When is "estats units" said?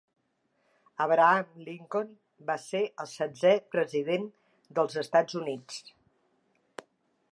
5.03-5.83